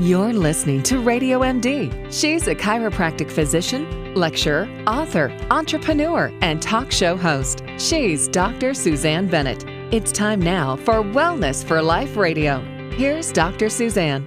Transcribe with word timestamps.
You're 0.00 0.32
listening 0.32 0.84
to 0.84 1.00
Radio 1.00 1.40
MD. 1.40 1.90
She's 2.12 2.46
a 2.46 2.54
chiropractic 2.54 3.32
physician, 3.32 4.14
lecturer, 4.14 4.68
author, 4.86 5.36
entrepreneur, 5.50 6.32
and 6.40 6.62
talk 6.62 6.92
show 6.92 7.16
host. 7.16 7.64
She's 7.78 8.28
Dr. 8.28 8.74
Suzanne 8.74 9.26
Bennett. 9.26 9.64
It's 9.92 10.12
time 10.12 10.40
now 10.40 10.76
for 10.76 11.02
Wellness 11.02 11.64
for 11.64 11.82
Life 11.82 12.16
Radio. 12.16 12.60
Here's 12.92 13.32
Dr. 13.32 13.68
Suzanne. 13.68 14.24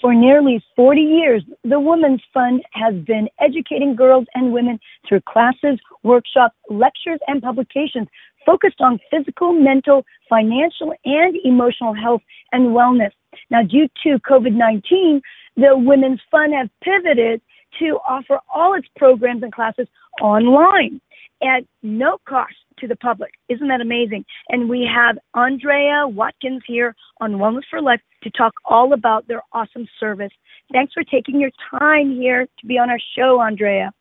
For 0.00 0.14
nearly 0.14 0.62
40 0.76 1.00
years, 1.00 1.42
the 1.64 1.80
Women's 1.80 2.22
Fund 2.32 2.62
has 2.70 2.94
been 2.94 3.28
educating 3.40 3.96
girls 3.96 4.26
and 4.36 4.52
women 4.52 4.78
through 5.08 5.22
classes, 5.22 5.80
workshops, 6.04 6.54
lectures, 6.70 7.18
and 7.26 7.42
publications 7.42 8.06
focused 8.46 8.80
on 8.80 9.00
physical, 9.10 9.52
mental, 9.52 10.04
financial, 10.28 10.94
and 11.04 11.34
emotional 11.44 11.94
health 11.94 12.22
and 12.52 12.68
wellness. 12.68 13.10
Now, 13.50 13.62
due 13.62 13.88
to 14.04 14.18
COVID 14.20 14.52
19, 14.52 15.20
the 15.56 15.76
Women's 15.76 16.20
Fund 16.30 16.52
has 16.54 16.68
pivoted 16.82 17.40
to 17.78 17.98
offer 18.06 18.38
all 18.52 18.74
its 18.74 18.86
programs 18.96 19.42
and 19.42 19.52
classes 19.52 19.88
online 20.20 21.00
at 21.42 21.64
no 21.82 22.18
cost 22.28 22.54
to 22.78 22.86
the 22.86 22.96
public. 22.96 23.32
Isn't 23.48 23.68
that 23.68 23.80
amazing? 23.80 24.24
And 24.48 24.68
we 24.68 24.88
have 24.92 25.18
Andrea 25.34 26.06
Watkins 26.06 26.62
here 26.66 26.94
on 27.20 27.34
Wellness 27.34 27.62
for 27.70 27.80
Life 27.80 28.00
to 28.22 28.30
talk 28.30 28.54
all 28.64 28.92
about 28.92 29.28
their 29.28 29.42
awesome 29.52 29.86
service. 30.00 30.32
Thanks 30.72 30.92
for 30.92 31.04
taking 31.04 31.40
your 31.40 31.50
time 31.78 32.12
here 32.12 32.46
to 32.46 32.66
be 32.66 32.78
on 32.78 32.90
our 32.90 32.98
show, 33.16 33.40
Andrea. 33.40 33.92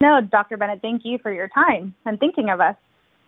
No, 0.00 0.20
Dr. 0.20 0.56
Bennett, 0.56 0.82
thank 0.82 1.02
you 1.04 1.18
for 1.22 1.32
your 1.32 1.48
time 1.48 1.94
and 2.06 2.18
thinking 2.18 2.48
of 2.48 2.60
us. 2.60 2.76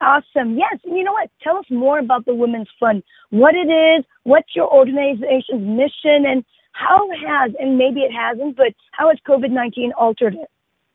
Awesome. 0.05 0.59
Yes. 0.59 0.79
And 0.85 0.97
you 0.97 1.03
know 1.03 1.13
what? 1.13 1.31
Tell 1.43 1.57
us 1.57 1.65
more 1.71 1.99
about 1.99 2.27
the 2.27 2.35
Women's 2.35 2.69
Fund, 2.79 3.03
what 3.31 3.55
it 3.55 3.71
is, 3.73 4.05
what's 4.25 4.55
your 4.55 4.71
organization's 4.71 5.67
mission, 5.67 6.27
and 6.27 6.45
how 6.73 7.09
has, 7.27 7.53
and 7.59 7.79
maybe 7.79 8.01
it 8.01 8.13
hasn't, 8.13 8.57
but 8.57 8.75
how 8.93 9.09
has 9.09 9.19
COVID 9.27 9.51
19 9.51 9.93
altered 9.99 10.35
it? 10.35 10.51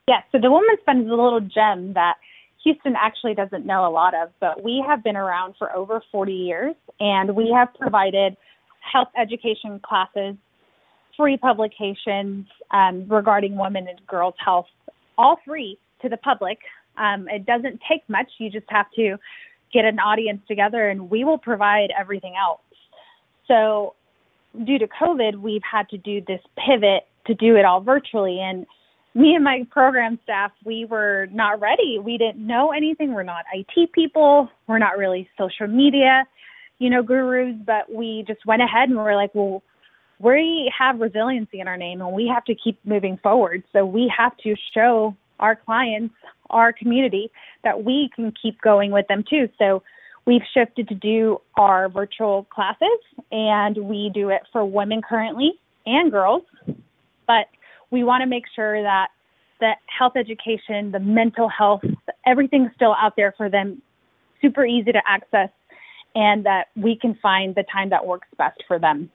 Yes. 0.08 0.24
So 0.32 0.38
the 0.40 0.52
Women's 0.52 0.80
Fund 0.86 1.02
is 1.06 1.08
a 1.08 1.16
little 1.16 1.40
gem 1.40 1.94
that 1.94 2.16
Houston 2.64 2.94
actually 3.02 3.34
doesn't 3.34 3.66
know 3.66 3.88
a 3.88 3.90
lot 3.90 4.14
of, 4.14 4.30
but 4.40 4.64
we 4.64 4.84
have 4.88 5.04
been 5.04 5.16
around 5.16 5.56
for 5.58 5.76
over 5.76 6.04
40 6.12 6.32
years 6.32 6.76
and 7.00 7.36
we 7.36 7.52
have 7.56 7.70
provided 7.80 8.38
health 8.94 9.08
education 9.20 9.80
classes, 9.82 10.36
free 11.18 11.38
publications 11.38 12.46
um, 12.72 13.08
regarding 13.10 13.58
women 13.58 13.88
and 13.88 14.00
girls' 14.06 14.36
health, 14.44 14.68
all 15.18 15.40
free 15.46 15.80
to 16.02 16.10
the 16.10 16.18
public 16.18 16.60
um, 17.00 17.28
it 17.30 17.46
doesn't 17.46 17.80
take 17.90 18.08
much. 18.08 18.28
You 18.38 18.52
just 18.52 18.68
have 18.70 18.88
to 18.96 19.18
get 19.74 19.86
an 19.86 20.00
audience 20.00 20.42
together, 20.48 20.90
and 20.90 21.10
we 21.10 21.24
will 21.24 21.38
provide 21.38 21.90
everything 21.98 22.36
else. 22.40 22.62
So, 23.48 23.96
due 24.66 24.78
to 24.78 24.88
COVID, 24.88 25.38
we've 25.38 25.62
had 25.70 25.90
to 25.90 25.98
do 25.98 26.22
this 26.28 26.42
pivot 26.58 27.08
to 27.28 27.34
do 27.34 27.56
it 27.56 27.66
all 27.66 27.82
virtually. 27.82 28.40
And 28.42 28.66
me 29.16 29.34
and 29.36 29.44
my 29.44 29.66
program 29.72 30.20
staff, 30.24 30.52
we 30.66 30.86
were 30.86 31.28
not 31.32 31.60
ready. 31.60 32.00
We 32.00 32.18
didn't 32.18 32.46
know 32.46 32.72
anything. 32.72 33.14
We're 33.14 33.24
not 33.24 33.46
IT 33.54 33.92
people. 33.94 34.50
We're 34.68 34.80
not 34.80 34.98
really 34.98 35.30
social 35.38 35.68
media, 35.68 36.26
you 36.80 36.90
know, 36.90 37.04
gurus. 37.04 37.56
But 37.66 37.92
we 37.94 38.24
just 38.28 38.46
went 38.46 38.62
ahead 38.62 38.90
and 38.90 38.98
we 38.98 39.04
we're 39.04 39.16
like, 39.16 39.34
well, 39.34 39.64
we 40.20 40.72
have 40.78 41.00
resiliency 41.00 41.62
in 41.62 41.68
our 41.68 41.78
name, 41.78 42.02
and 42.02 42.12
we 42.12 42.28
have 42.28 42.44
to 42.46 42.56
keep 42.56 42.78
moving 42.86 43.18
forward. 43.24 43.64
So 43.72 43.86
we 43.86 44.12
have 44.16 44.36
to 44.44 44.56
show 44.74 45.16
our 45.40 45.56
clients, 45.56 46.16
our 46.50 46.74
community, 46.74 47.32
that 47.64 47.84
we 47.84 48.10
can 48.16 48.34
keep 48.42 48.60
going 48.62 48.92
with 48.92 49.08
them 49.08 49.24
too. 49.30 49.50
So 49.58 49.84
we've 50.26 50.42
shifted 50.54 50.88
to 50.90 50.96
do 50.96 51.42
our 51.58 51.90
virtual 51.90 52.46
classes 52.46 53.00
and 53.32 53.78
we 53.78 54.12
do 54.14 54.30
it 54.30 54.42
for 54.52 54.66
women 54.66 55.02
currently 55.02 55.54
and 55.86 56.12
girls. 56.12 56.44
But 57.28 57.48
we 57.92 58.04
want 58.04 58.22
to 58.22 58.28
make 58.28 58.44
sure 58.56 58.82
that 58.82 59.08
the 59.60 59.74
health 59.86 60.14
education, 60.16 60.92
the 60.92 61.00
mental 61.00 61.50
health, 61.50 61.82
everything's 62.26 62.72
still 62.76 62.96
out 63.00 63.16
there 63.16 63.34
for 63.36 63.50
them, 63.50 63.82
super 64.42 64.66
easy 64.66 64.92
to 64.92 65.02
access, 65.06 65.50
and 66.16 66.46
that 66.46 66.68
we 66.76 66.96
can 66.96 67.18
find 67.22 67.56
the 67.56 67.64
time 67.72 67.90
that 67.90 68.06
works 68.06 68.28
best 68.38 68.64
for 68.68 68.80
them. 68.80 69.10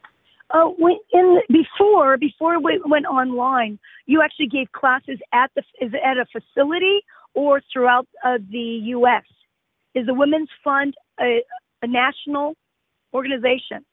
Uh, 0.55 0.71
in 1.13 1.41
before 1.49 2.17
before 2.17 2.63
we 2.63 2.81
went 2.87 3.07
online, 3.07 3.77
you 4.07 4.23
actually 4.23 4.47
gave 4.47 4.71
classes 4.71 5.19
at 5.33 5.51
the 5.57 5.63
is 5.81 5.93
at 5.95 6.17
a 6.17 6.25
facility 6.27 7.01
or 7.35 7.61
throughout 7.73 8.07
uh, 8.25 8.39
the 8.53 8.81
U.S. 8.99 9.25
Is 9.97 10.07
the 10.07 10.15
Women's 10.15 10.49
Fund 10.63 10.95
a, 11.21 11.41
a 11.83 11.89
national 11.89 12.55
organization? 13.13 13.85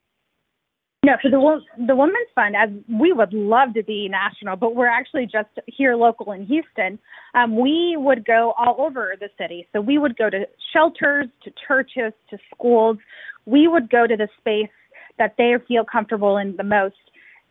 No, 1.03 1.13
so 1.23 1.31
the 1.31 1.85
the 1.87 1.95
Women's 1.95 2.29
Fund, 2.35 2.55
as 2.55 2.69
we 2.87 3.11
would 3.11 3.33
love 3.33 3.73
to 3.73 3.81
be 3.81 4.07
national, 4.07 4.55
but 4.55 4.75
we're 4.75 4.85
actually 4.85 5.25
just 5.25 5.49
here 5.65 5.95
local 5.95 6.31
in 6.31 6.45
Houston. 6.45 6.99
Um, 7.33 7.59
we 7.59 7.95
would 7.97 8.23
go 8.23 8.53
all 8.55 8.75
over 8.77 9.15
the 9.19 9.29
city. 9.35 9.67
So 9.73 9.81
we 9.81 9.97
would 9.97 10.15
go 10.15 10.29
to 10.29 10.45
shelters, 10.71 11.25
to 11.43 11.51
churches, 11.67 12.13
to 12.29 12.37
schools. 12.53 12.97
We 13.47 13.67
would 13.67 13.89
go 13.89 14.05
to 14.05 14.15
the 14.15 14.27
space 14.37 14.69
that 15.17 15.35
they 15.37 15.53
feel 15.67 15.83
comfortable 15.83 16.37
in 16.37 16.55
the 16.57 16.63
most 16.63 16.95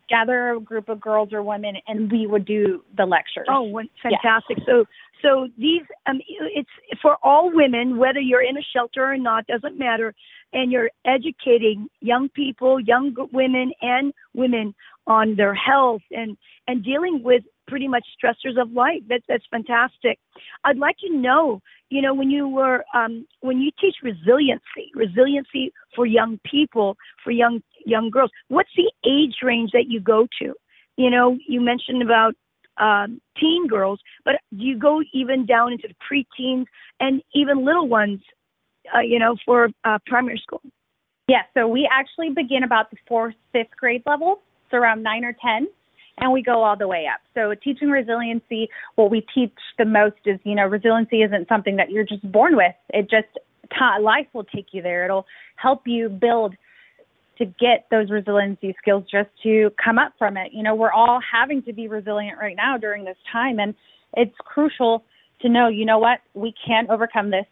gather 0.09 0.51
a 0.51 0.61
group 0.61 0.89
of 0.89 1.01
girls 1.01 1.33
or 1.33 1.43
women 1.43 1.77
and 1.87 2.11
we 2.11 2.27
would 2.27 2.45
do 2.45 2.83
the 2.97 3.07
lectures. 3.07 3.47
Oh, 3.49 3.81
fantastic. 4.03 4.59
Yeah. 4.59 4.65
So 4.67 4.85
so 5.23 5.49
these 5.57 5.83
um 6.07 6.21
it's 6.29 6.69
for 7.01 7.17
all 7.23 7.51
women 7.55 7.97
whether 7.97 8.21
you're 8.21 8.43
in 8.43 8.57
a 8.57 8.67
shelter 8.75 9.05
or 9.05 9.17
not 9.17 9.47
doesn't 9.47 9.79
matter 9.79 10.13
and 10.53 10.73
you're 10.73 10.91
educating 11.05 11.89
young 12.01 12.29
people, 12.31 12.81
young 12.81 13.15
women 13.33 13.73
and 13.81 14.13
women 14.35 14.75
on 15.07 15.37
their 15.37 15.55
health 15.55 16.03
and 16.11 16.37
and 16.67 16.85
dealing 16.85 17.23
with 17.23 17.43
pretty 17.69 17.89
much 17.89 18.05
stressors 18.19 18.61
of 18.61 18.73
life. 18.73 19.03
That's 19.09 19.25
that's 19.29 19.45
fantastic. 19.51 20.19
I'd 20.65 20.79
like 20.79 20.97
to 20.99 21.17
know, 21.17 21.61
you 21.91 22.01
know, 22.01 22.15
when 22.15 22.31
you 22.31 22.49
were 22.49 22.85
um, 22.95 23.27
when 23.41 23.61
you 23.61 23.71
teach 23.81 23.97
resiliency, 24.03 24.91
resiliency 24.95 25.73
for 25.95 26.07
young 26.07 26.39
people, 26.45 26.97
for 27.23 27.33
young 27.33 27.63
young 27.85 28.11
girls. 28.11 28.31
What's 28.49 28.71
the 28.77 28.91
age 29.05 29.37
range 29.43 29.73
that 29.73 29.89
you 29.89 30.01
go 30.01 30.27
to? 30.41 30.55
You 30.97 31.11
know, 31.11 31.37
you 31.47 31.61
mentioned 31.61 32.03
about 32.03 32.35
um, 32.79 33.21
teen 33.39 33.67
girls, 33.67 34.01
but 34.25 34.37
do 34.57 34.65
you 34.65 34.79
go 34.79 35.03
even 35.13 35.45
down 35.45 35.73
into 35.73 35.89
the 35.89 35.95
preteens 36.01 36.67
and 37.01 37.23
even 37.35 37.65
little 37.65 37.89
ones? 37.89 38.21
Uh, 38.95 39.01
you 39.01 39.19
know, 39.19 39.37
for 39.45 39.69
uh, 39.85 39.99
primary 40.07 40.41
school. 40.43 40.63
Yeah, 41.29 41.43
so 41.55 41.69
we 41.69 41.89
actually 41.93 42.31
begin 42.31 42.65
about 42.65 42.91
the 42.91 42.97
fourth, 43.07 43.35
fifth 43.53 43.77
grade 43.79 44.03
level, 44.07 44.41
so 44.71 44.79
around 44.79 45.03
nine 45.03 45.25
or 45.25 45.37
ten 45.41 45.69
and 46.21 46.33
we 46.33 46.43
go 46.43 46.63
all 46.63 46.77
the 46.77 46.89
way 46.89 47.07
up. 47.13 47.21
So 47.35 47.55
teaching 47.63 47.89
resiliency, 47.89 48.69
what 48.97 49.11
we 49.11 49.27
teach 49.35 49.53
the 49.79 49.85
most 49.85 50.17
is, 50.27 50.39
you 50.45 50.55
know, 50.55 50.67
resiliency 50.67 51.23
isn't 51.23 51.49
something 51.49 51.77
that 51.77 51.91
you're 51.91 52.05
just 52.05 52.31
born 52.31 52.57
with. 52.57 52.75
It 52.91 53.11
just 53.11 53.29
life 54.01 54.27
will 54.33 54.45
take 54.45 54.69
you 54.73 54.83
there. 54.83 55.05
It'll 55.05 55.27
help 55.57 55.83
you 55.87 56.09
build 56.09 56.55
to 57.39 57.47
get 57.47 57.87
those 57.91 58.11
resiliency 58.11 58.75
skills 58.79 59.05
just 59.11 59.31
to 59.43 59.71
come 59.83 59.99
up 59.99 60.13
from 60.19 60.37
it. 60.37 60.53
You 60.53 60.63
know, 60.63 60.75
we're 60.75 60.93
all 60.93 61.21
having 61.21 61.63
to 61.63 61.73
be 61.73 61.89
resilient 61.89 62.39
right 62.39 62.57
now 62.57 62.77
during 62.77 63.05
this 63.05 63.17
time 63.33 63.59
and 63.59 63.75
it's 64.15 64.35
crucial 64.45 65.05
to 65.41 65.49
know, 65.49 65.69
you 65.69 65.87
know 65.87 65.99
what, 65.99 66.19
we 66.35 66.53
can 66.67 66.87
overcome 66.91 67.31
this. 67.31 67.47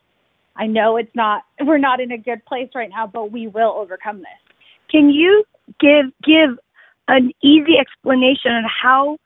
I 0.56 0.66
know 0.66 0.96
it's 0.96 1.14
not 1.14 1.44
we're 1.64 1.78
not 1.78 2.00
in 2.00 2.12
a 2.12 2.18
good 2.18 2.44
place 2.44 2.68
right 2.74 2.90
now, 2.90 3.06
but 3.06 3.32
we 3.32 3.46
will 3.46 3.74
overcome 3.78 4.18
this. 4.18 4.56
Can 4.90 5.08
you 5.08 5.44
give 5.80 6.06
give 6.24 6.58
an 7.08 7.32
easy 7.42 7.78
explanation 7.80 8.52
on 8.52 8.64
how 8.82 9.16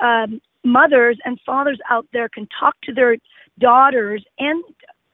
um, 0.00 0.40
mothers 0.64 1.18
and 1.24 1.38
fathers 1.44 1.78
out 1.90 2.06
there 2.12 2.28
can 2.28 2.48
talk 2.58 2.74
to 2.84 2.92
their 2.92 3.16
daughters 3.58 4.24
and 4.38 4.62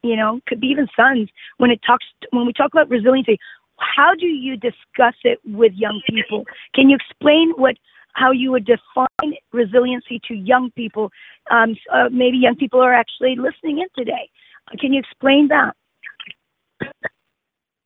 you 0.03 0.17
know 0.17 0.41
could 0.47 0.61
be 0.61 0.67
even 0.69 0.87
sons 0.97 1.29
when 1.59 1.71
it 1.71 1.81
talks 1.87 2.05
when 2.31 2.47
we 2.47 2.53
talk 2.53 2.73
about 2.73 2.89
resiliency. 2.89 3.39
How 3.79 4.15
do 4.15 4.27
you 4.27 4.57
discuss 4.57 5.15
it 5.25 5.39
with 5.45 5.73
young 5.75 6.01
people? 6.09 6.45
Can 6.75 6.89
you 6.89 6.97
explain 6.97 7.53
what 7.57 7.77
how 8.15 8.31
you 8.31 8.53
would 8.53 8.67
define 8.67 9.35
resiliency 9.53 10.21
to 10.29 10.35
young 10.35 10.71
people? 10.73 11.11
Um, 11.51 11.77
uh, 11.93 12.09
maybe 12.13 12.37
young 12.37 12.57
people 12.57 12.81
are 12.81 12.93
actually 12.93 13.37
listening 13.37 13.79
in 13.79 13.87
today. 13.97 14.29
Can 14.79 14.93
you 14.93 15.01
explain 15.01 15.49
that? 15.49 15.75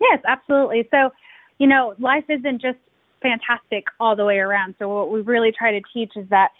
Yes 0.00 0.20
absolutely. 0.26 0.88
So 0.90 1.10
you 1.58 1.66
know 1.66 1.94
life 1.98 2.24
isn't 2.28 2.60
just 2.60 2.78
fantastic 3.26 3.84
all 3.98 4.14
the 4.14 4.24
way 4.24 4.38
around. 4.38 4.74
So 4.78 4.88
what 4.88 5.10
we 5.10 5.20
really 5.20 5.52
try 5.56 5.72
to 5.72 5.80
teach 5.92 6.12
is 6.16 6.28
that 6.30 6.50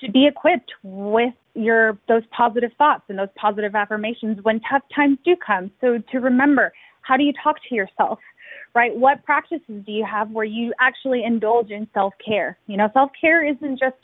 to 0.00 0.10
be 0.10 0.26
equipped 0.26 0.72
with 0.82 1.34
your 1.54 1.98
those 2.08 2.22
positive 2.36 2.70
thoughts 2.78 3.04
and 3.08 3.18
those 3.18 3.28
positive 3.36 3.74
affirmations 3.74 4.38
when 4.42 4.60
tough 4.68 4.82
times 4.94 5.18
do 5.24 5.34
come. 5.36 5.70
So 5.80 5.98
to 6.12 6.18
remember, 6.18 6.72
how 7.02 7.16
do 7.16 7.24
you 7.24 7.32
talk 7.42 7.56
to 7.68 7.74
yourself? 7.74 8.18
Right? 8.74 8.94
What 8.94 9.24
practices 9.24 9.82
do 9.86 9.92
you 9.92 10.04
have 10.04 10.30
where 10.30 10.44
you 10.44 10.72
actually 10.78 11.24
indulge 11.24 11.70
in 11.70 11.88
self-care? 11.94 12.58
You 12.66 12.76
know, 12.76 12.88
self-care 12.92 13.44
isn't 13.46 13.78
just 13.78 13.96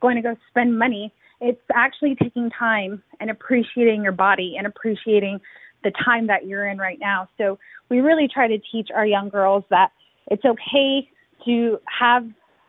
going 0.00 0.16
to 0.16 0.22
go 0.22 0.36
spend 0.50 0.78
money. 0.78 1.12
It's 1.40 1.60
actually 1.74 2.16
taking 2.22 2.50
time 2.50 3.02
and 3.20 3.30
appreciating 3.30 4.02
your 4.02 4.12
body 4.12 4.54
and 4.56 4.66
appreciating 4.66 5.40
the 5.84 5.92
time 6.04 6.26
that 6.28 6.46
you're 6.46 6.66
in 6.66 6.78
right 6.78 6.98
now. 6.98 7.28
So 7.38 7.58
we 7.88 8.00
really 8.00 8.28
try 8.32 8.48
to 8.48 8.58
teach 8.72 8.88
our 8.94 9.06
young 9.06 9.28
girls 9.28 9.64
that 9.70 9.92
it's 10.28 10.44
okay 10.44 11.08
to 11.44 11.78
have 11.86 12.26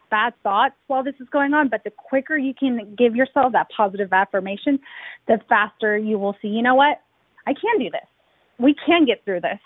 bad 0.10 0.34
thoughts 0.44 0.76
while 0.88 1.04
this 1.04 1.16
is 1.20 1.28
going 1.30 1.54
on, 1.54 1.68
but 1.68 1.84
the 1.84 1.92
quicker 1.92 2.38
you 2.38 2.54
can 2.54 2.96
give 2.98 3.16
yourself 3.16 3.52
that 3.52 3.68
positive 3.76 4.14
affirmation, 4.14 4.80
the 5.28 5.40
faster 5.50 5.98
you 5.98 6.18
will 6.18 6.36
see, 6.42 6.48
you 6.48 6.62
know 6.62 6.76
what? 6.76 7.02
I 7.46 7.54
can 7.54 7.80
do 7.80 7.90
this. 7.90 8.08
We 8.60 8.76
can 8.86 9.06
get 9.06 9.24
through 9.26 9.42
this. 9.42 9.60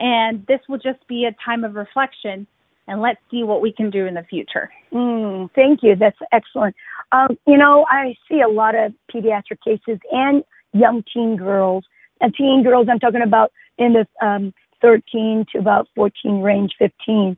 And 0.00 0.46
this 0.46 0.60
will 0.68 0.78
just 0.78 1.06
be 1.08 1.24
a 1.24 1.34
time 1.44 1.64
of 1.64 1.74
reflection 1.74 2.46
and 2.86 3.02
let's 3.02 3.20
see 3.30 3.42
what 3.42 3.60
we 3.60 3.70
can 3.70 3.90
do 3.90 4.06
in 4.06 4.14
the 4.14 4.22
future. 4.22 4.70
Mm, 4.92 5.50
thank 5.54 5.82
you. 5.82 5.94
That's 5.94 6.16
excellent. 6.32 6.74
Um, 7.12 7.38
you 7.46 7.58
know, 7.58 7.84
I 7.90 8.16
see 8.28 8.40
a 8.40 8.48
lot 8.48 8.74
of 8.74 8.94
pediatric 9.14 9.60
cases 9.62 9.98
and 10.10 10.42
young 10.72 11.04
teen 11.12 11.36
girls. 11.36 11.84
And 12.20 12.34
teen 12.34 12.62
girls, 12.64 12.88
I'm 12.90 12.98
talking 12.98 13.22
about 13.22 13.52
in 13.76 13.92
the 13.92 14.26
um, 14.26 14.54
13 14.80 15.46
to 15.52 15.58
about 15.58 15.88
14 15.94 16.40
range, 16.40 16.72
15. 16.78 17.36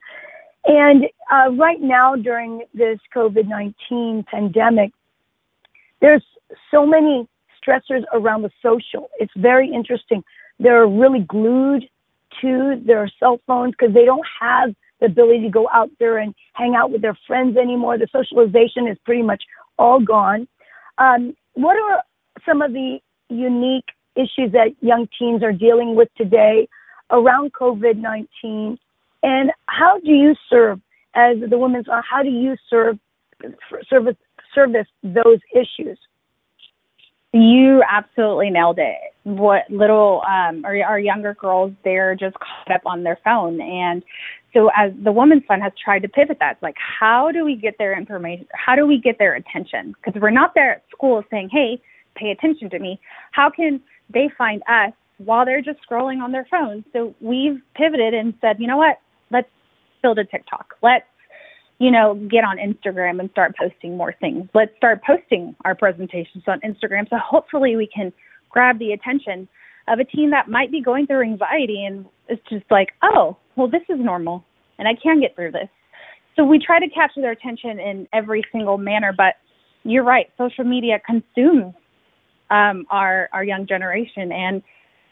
And 0.64 1.04
uh, 1.32 1.50
right 1.52 1.80
now, 1.80 2.16
during 2.16 2.62
this 2.74 2.98
COVID 3.14 3.48
19 3.48 4.24
pandemic, 4.30 4.92
there's 6.00 6.22
so 6.70 6.86
many 6.86 7.28
stressors 7.62 8.04
around 8.12 8.42
the 8.42 8.50
social. 8.62 9.08
It's 9.18 9.32
very 9.36 9.72
interesting. 9.72 10.22
They're 10.58 10.86
really 10.86 11.20
glued 11.20 11.88
to 12.40 12.80
their 12.84 13.10
cell 13.18 13.40
phones 13.46 13.74
because 13.78 13.94
they 13.94 14.04
don't 14.04 14.26
have 14.40 14.74
the 15.00 15.06
ability 15.06 15.42
to 15.42 15.50
go 15.50 15.68
out 15.72 15.90
there 15.98 16.18
and 16.18 16.34
hang 16.52 16.74
out 16.74 16.90
with 16.90 17.02
their 17.02 17.18
friends 17.26 17.56
anymore. 17.56 17.98
The 17.98 18.08
socialization 18.12 18.86
is 18.86 18.98
pretty 19.04 19.22
much 19.22 19.42
all 19.78 20.00
gone. 20.00 20.46
Um, 20.98 21.34
what 21.54 21.76
are 21.76 22.02
some 22.46 22.62
of 22.62 22.72
the 22.72 22.98
unique 23.28 23.86
issues 24.14 24.52
that 24.52 24.74
young 24.80 25.08
teens 25.18 25.42
are 25.42 25.52
dealing 25.52 25.94
with 25.94 26.08
today 26.16 26.68
around 27.10 27.52
COVID 27.54 27.96
19? 27.96 28.78
And 29.22 29.50
how 29.66 29.98
do 30.00 30.12
you 30.12 30.34
serve 30.48 30.80
as 31.14 31.36
the 31.48 31.58
women's, 31.58 31.88
uh, 31.88 32.02
how 32.08 32.22
do 32.22 32.30
you 32.30 32.56
serve, 32.68 32.98
service, 33.88 34.16
service 34.54 34.86
those 35.02 35.38
issues? 35.54 35.98
You 37.32 37.82
absolutely 37.88 38.50
nailed 38.50 38.78
it. 38.78 38.96
What 39.22 39.70
little 39.70 40.22
um, 40.26 40.64
our, 40.64 40.82
our 40.82 40.98
younger 40.98 41.34
girls, 41.34 41.72
they're 41.84 42.16
just 42.16 42.36
caught 42.40 42.74
up 42.74 42.82
on 42.86 43.04
their 43.04 43.18
phone, 43.22 43.60
and 43.60 44.02
so 44.52 44.68
as 44.76 44.90
the 45.04 45.12
Women's 45.12 45.44
Fund 45.46 45.62
has 45.62 45.72
tried 45.82 46.02
to 46.02 46.08
pivot 46.08 46.38
that, 46.40 46.58
like 46.60 46.74
how 46.76 47.30
do 47.30 47.44
we 47.44 47.54
get 47.54 47.78
their 47.78 47.96
information? 47.96 48.48
How 48.52 48.74
do 48.74 48.84
we 48.84 48.98
get 48.98 49.18
their 49.18 49.36
attention? 49.36 49.94
Because 50.02 50.20
we're 50.20 50.30
not 50.30 50.54
there 50.54 50.72
at 50.76 50.84
school 50.90 51.22
saying, 51.30 51.50
"Hey, 51.52 51.80
pay 52.16 52.30
attention 52.30 52.68
to 52.70 52.80
me." 52.80 52.98
How 53.30 53.48
can 53.48 53.80
they 54.12 54.28
find 54.36 54.62
us 54.68 54.92
while 55.18 55.44
they're 55.44 55.62
just 55.62 55.78
scrolling 55.88 56.22
on 56.22 56.32
their 56.32 56.46
phones? 56.50 56.84
So 56.92 57.14
we've 57.20 57.60
pivoted 57.74 58.14
and 58.14 58.34
said, 58.40 58.56
you 58.58 58.66
know 58.66 58.76
what? 58.76 58.98
Let's 59.30 59.48
build 60.02 60.18
a 60.18 60.24
TikTok. 60.24 60.74
Let's 60.82 61.04
you 61.80 61.90
know, 61.90 62.14
get 62.30 62.44
on 62.44 62.58
Instagram 62.58 63.20
and 63.20 63.30
start 63.30 63.54
posting 63.58 63.96
more 63.96 64.14
things. 64.20 64.46
Let's 64.54 64.76
start 64.76 65.00
posting 65.02 65.56
our 65.64 65.74
presentations 65.74 66.44
on 66.46 66.60
Instagram. 66.60 67.08
So 67.08 67.16
hopefully 67.16 67.74
we 67.74 67.86
can 67.86 68.12
grab 68.50 68.78
the 68.78 68.92
attention 68.92 69.48
of 69.88 69.98
a 69.98 70.04
teen 70.04 70.28
that 70.30 70.46
might 70.46 70.70
be 70.70 70.82
going 70.82 71.06
through 71.06 71.22
anxiety 71.22 71.84
and 71.86 72.04
it's 72.28 72.42
just 72.50 72.70
like, 72.70 72.90
oh, 73.02 73.38
well, 73.56 73.66
this 73.66 73.80
is 73.88 73.96
normal 73.98 74.44
and 74.78 74.86
I 74.86 74.92
can 74.94 75.20
get 75.20 75.34
through 75.34 75.52
this. 75.52 75.68
So 76.36 76.44
we 76.44 76.58
try 76.58 76.80
to 76.80 76.88
capture 76.88 77.22
their 77.22 77.32
attention 77.32 77.80
in 77.80 78.06
every 78.12 78.42
single 78.52 78.76
manner. 78.76 79.12
But 79.16 79.36
you're 79.82 80.04
right, 80.04 80.26
social 80.36 80.64
media 80.64 81.00
consumes 81.04 81.74
um, 82.50 82.86
our 82.90 83.28
our 83.32 83.44
young 83.44 83.66
generation, 83.66 84.32
and 84.32 84.62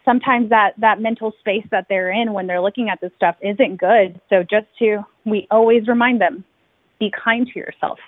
sometimes 0.08 0.48
that 0.48 0.70
that 0.78 1.00
mental 1.00 1.32
space 1.38 1.66
that 1.70 1.86
they're 1.90 2.10
in 2.10 2.32
when 2.32 2.46
they're 2.46 2.62
looking 2.62 2.88
at 2.88 3.00
this 3.00 3.12
stuff 3.16 3.36
isn't 3.42 3.76
good. 3.76 4.18
So 4.30 4.42
just 4.42 4.66
to 4.78 5.04
we 5.26 5.46
always 5.50 5.86
remind 5.86 6.20
them 6.20 6.44
be 6.98 7.12
kind 7.12 7.46
to 7.52 7.58
yourself. 7.58 7.98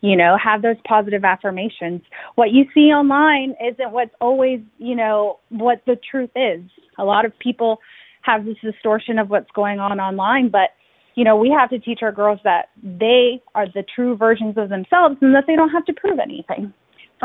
You 0.00 0.16
know, 0.16 0.36
have 0.42 0.62
those 0.62 0.76
positive 0.86 1.24
affirmations. 1.24 2.02
What 2.34 2.50
you 2.52 2.64
see 2.74 2.92
online 2.92 3.54
isn't 3.72 3.90
what's 3.92 4.14
always, 4.20 4.60
you 4.78 4.94
know, 4.94 5.38
what 5.50 5.82
the 5.86 5.96
truth 6.10 6.30
is. 6.34 6.62
A 6.98 7.04
lot 7.04 7.24
of 7.24 7.38
people 7.38 7.78
have 8.22 8.44
this 8.44 8.56
distortion 8.62 9.18
of 9.18 9.28
what's 9.28 9.50
going 9.54 9.80
on 9.80 10.00
online, 10.00 10.48
but 10.48 10.70
you 11.14 11.24
know, 11.24 11.36
we 11.36 11.54
have 11.56 11.70
to 11.70 11.78
teach 11.78 12.00
our 12.02 12.10
girls 12.10 12.40
that 12.44 12.70
they 12.82 13.40
are 13.54 13.66
the 13.66 13.84
true 13.94 14.16
versions 14.16 14.56
of 14.56 14.68
themselves 14.68 15.16
and 15.20 15.34
that 15.34 15.44
they 15.46 15.56
don't 15.56 15.70
have 15.70 15.84
to 15.84 15.92
prove 15.92 16.18
anything. 16.18 16.72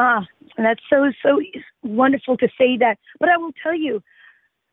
Ah, 0.02 0.26
and 0.56 0.66
that's 0.66 0.82
so 0.90 1.12
so 1.22 1.42
wonderful 1.84 2.38
to 2.38 2.48
say 2.58 2.78
that. 2.78 2.98
But 3.20 3.28
I 3.28 3.36
will 3.36 3.52
tell 3.62 3.76
you, 3.76 4.02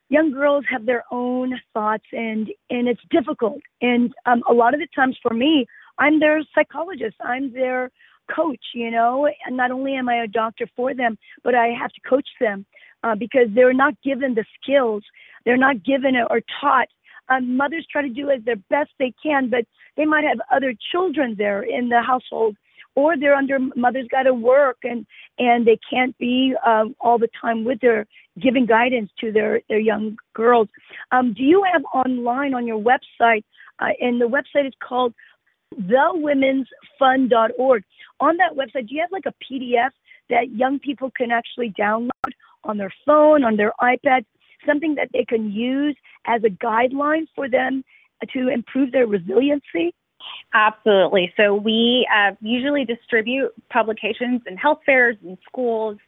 young 0.08 0.30
girls 0.30 0.64
have 0.70 0.86
their 0.86 1.02
own 1.10 1.60
thoughts 1.74 2.04
and 2.12 2.48
and 2.70 2.86
it's 2.86 3.00
difficult. 3.10 3.60
And 3.82 4.14
um, 4.26 4.44
a 4.48 4.54
lot 4.54 4.72
of 4.72 4.78
the 4.78 4.86
times 4.94 5.18
for 5.20 5.34
me, 5.34 5.66
I'm 5.98 6.20
their 6.20 6.40
psychologist. 6.54 7.16
I'm 7.24 7.52
their 7.52 7.90
coach, 8.32 8.64
you 8.72 8.88
know, 8.88 9.28
and 9.44 9.56
not 9.56 9.72
only 9.72 9.94
am 9.96 10.08
I 10.08 10.22
a 10.22 10.28
doctor 10.28 10.68
for 10.76 10.94
them, 10.94 11.18
but 11.42 11.56
I 11.56 11.68
have 11.80 11.92
to 11.94 12.00
coach 12.08 12.28
them 12.40 12.64
uh, 13.02 13.16
because 13.16 13.48
they're 13.52 13.80
not 13.84 14.00
given 14.02 14.36
the 14.36 14.44
skills. 14.62 15.02
They're 15.44 15.56
not 15.56 15.82
given 15.82 16.14
or 16.30 16.40
taught. 16.60 16.86
Um, 17.28 17.56
mothers 17.56 17.84
try 17.90 18.02
to 18.02 18.08
do 18.08 18.30
as 18.30 18.44
their 18.44 18.62
best 18.70 18.90
they 19.00 19.12
can, 19.20 19.50
but 19.50 19.64
they 19.96 20.04
might 20.04 20.24
have 20.24 20.38
other 20.52 20.72
children 20.92 21.34
there 21.36 21.62
in 21.64 21.88
the 21.88 22.00
household, 22.00 22.56
or 22.96 23.16
they're 23.16 23.36
under 23.36 23.60
mother's 23.76 24.08
got 24.10 24.24
to 24.24 24.34
work 24.34 24.78
and 24.82 25.06
and 25.38 25.64
they 25.66 25.78
can't 25.88 26.18
be 26.18 26.54
uh, 26.66 26.86
all 27.00 27.18
the 27.18 27.28
time 27.40 27.64
with 27.64 27.80
their 27.80 28.06
giving 28.40 28.66
guidance 28.66 29.12
to 29.20 29.30
their 29.30 29.60
their 29.68 29.78
young 29.78 30.16
girls. 30.34 30.66
Um, 31.12 31.32
do 31.34 31.44
you 31.44 31.62
have 31.72 31.84
online 31.94 32.54
on 32.54 32.66
your 32.66 32.82
website? 32.82 33.44
Uh, 33.78 33.90
and 34.00 34.20
the 34.20 34.26
website 34.26 34.66
is 34.66 34.74
called 34.82 35.14
thewomensfund.org. 35.74 37.84
On 38.20 38.36
that 38.38 38.56
website, 38.56 38.88
do 38.88 38.94
you 38.94 39.02
have 39.02 39.12
like 39.12 39.26
a 39.26 39.34
PDF 39.44 39.90
that 40.30 40.50
young 40.50 40.78
people 40.78 41.10
can 41.16 41.30
actually 41.30 41.74
download 41.78 42.32
on 42.64 42.78
their 42.78 42.92
phone, 43.04 43.44
on 43.44 43.56
their 43.56 43.74
iPad, 43.80 44.24
something 44.66 44.94
that 44.94 45.10
they 45.12 45.24
can 45.24 45.52
use 45.52 45.96
as 46.26 46.42
a 46.44 46.48
guideline 46.48 47.26
for 47.34 47.48
them 47.48 47.84
to 48.32 48.48
improve 48.48 48.92
their 48.92 49.06
resiliency? 49.06 49.94
Absolutely. 50.54 51.32
So 51.36 51.54
we 51.54 52.08
uh, 52.14 52.32
usually 52.40 52.84
distribute 52.84 53.52
publications 53.70 54.42
in 54.46 54.56
health 54.56 54.80
fairs, 54.86 55.16
in 55.22 55.36
schools, 55.46 55.98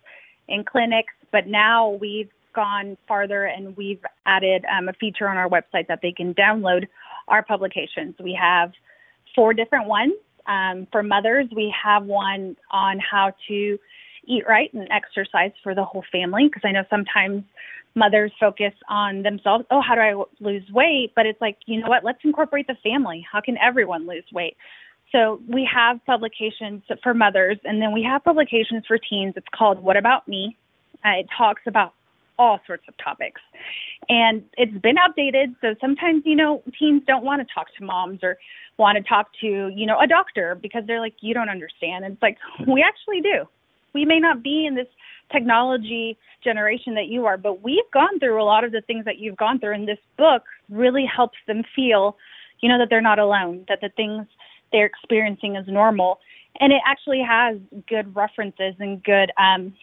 in 0.49 0.65
clinics, 0.65 1.13
but 1.31 1.47
now 1.47 1.91
we've 1.91 2.31
gone 2.55 2.97
farther 3.07 3.45
and 3.45 3.77
we've 3.77 4.03
added 4.27 4.65
um, 4.65 4.89
a 4.89 4.93
feature 4.95 5.29
on 5.29 5.37
our 5.37 5.49
website 5.49 5.87
that 5.89 6.01
they 6.03 6.13
can 6.13 6.35
download 6.35 6.87
our 7.29 7.43
publications. 7.43 8.15
We 8.19 8.39
have 8.41 8.73
four 9.35 9.53
different 9.53 9.87
ones. 9.87 10.15
Um, 10.47 10.87
for 10.91 11.03
mothers, 11.03 11.47
we 11.55 11.73
have 11.85 12.05
one 12.05 12.57
on 12.71 12.99
how 12.99 13.35
to 13.49 13.79
eat 14.29 14.45
right 14.49 14.73
and 14.73 14.89
exercise 14.91 15.53
for 15.63 15.75
the 15.75 15.85
whole 15.85 16.05
family 16.13 16.49
because 16.49 16.63
I 16.65 16.73
know 16.73 16.85
sometimes 16.91 17.45
mothers 17.95 18.33
focus 18.39 18.73
on 18.89 19.23
themselves. 19.23 19.65
Oh, 19.71 19.81
how 19.81 19.95
do 19.95 20.01
I 20.01 20.23
lose 20.41 20.63
weight? 20.71 21.13
But 21.17 21.27
it's 21.27 21.41
like, 21.41 21.59
you 21.67 21.81
know 21.81 21.89
what? 21.89 22.05
Let's 22.05 22.19
incorporate 22.23 22.67
the 22.67 22.77
family. 22.83 23.27
How 23.31 23.41
can 23.41 23.57
everyone 23.59 24.07
lose 24.07 24.25
weight? 24.33 24.57
So 25.11 25.41
we 25.49 25.69
have 25.73 26.05
publications 26.05 26.83
for 27.03 27.15
mothers, 27.15 27.59
and 27.65 27.81
then 27.81 27.93
we 27.93 28.03
have 28.03 28.23
publications 28.25 28.85
for 28.87 28.99
teens. 28.99 29.35
It's 29.37 29.47
called 29.55 29.83
What 29.83 29.97
About 29.97 30.29
Me? 30.29 30.57
Uh, 31.05 31.21
it 31.21 31.27
talks 31.37 31.63
about 31.67 31.95
all 32.39 32.61
sorts 32.67 32.85
of 32.89 32.95
topics. 33.03 33.41
And 34.09 34.45
it's 34.57 34.77
been 34.79 34.97
updated. 34.97 35.57
So 35.61 35.75
sometimes, 35.81 36.23
you 36.25 36.37
know, 36.37 36.63
teens 36.79 37.03
don't 37.07 37.25
want 37.25 37.47
to 37.47 37.53
talk 37.53 37.67
to 37.79 37.85
moms 37.85 38.21
or 38.23 38.39
want 38.79 38.97
to 38.97 39.03
talk 39.03 39.29
to, 39.41 39.73
you 39.75 39.87
know, 39.87 39.99
a 39.99 40.07
doctor 40.07 40.55
because 40.55 40.85
they're 40.87 41.01
like, 41.01 41.15
you 41.21 41.35
don't 41.35 41.49
understand. 41.49 42.05
And 42.05 42.15
it's 42.15 42.23
like, 42.23 42.39
we 42.67 42.83
actually 42.83 43.21
do. 43.21 43.45
We 43.95 44.05
may 44.05 44.19
not 44.19 44.43
be 44.43 44.67
in 44.67 44.75
this 44.75 44.87
technology 45.33 46.17
generation 46.43 46.95
that 46.95 47.07
you 47.07 47.27
are, 47.27 47.37
but 47.37 47.63
we've 47.63 47.91
gone 47.93 48.19
through 48.19 48.41
a 48.41 48.45
lot 48.45 48.65
of 48.65 48.73
the 48.73 48.81
things 48.83 49.05
that 49.05 49.19
you've 49.19 49.37
gone 49.37 49.59
through. 49.59 49.75
And 49.75 49.89
this 49.89 49.99
book 50.17 50.45
really 50.71 51.05
helps 51.05 51.39
them 51.47 51.63
feel, 51.75 52.17
you 52.61 52.69
know, 52.69 52.79
that 52.79 52.89
they're 52.91 53.01
not 53.01 53.19
alone, 53.19 53.65
that 53.69 53.81
the 53.81 53.91
things 53.91 54.27
they're 54.73 54.87
experiencing 54.87 55.57
is 55.57 55.67
normal. 55.67 56.21
And 56.61 56.73
it 56.73 56.81
actually 56.87 57.23
has 57.23 57.59
good 57.89 58.15
references 58.17 58.75
and 58.79 59.03
good 59.03 59.31
um, 59.39 59.75